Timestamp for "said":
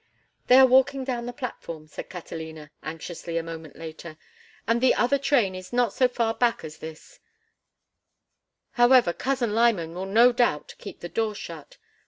1.87-2.09